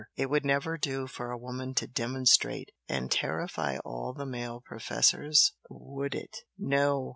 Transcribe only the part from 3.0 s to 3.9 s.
terrify